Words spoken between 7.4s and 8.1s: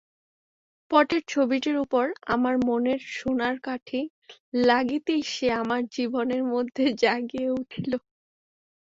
উঠিল।